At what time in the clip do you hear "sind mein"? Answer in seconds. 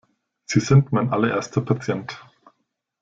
0.61-1.11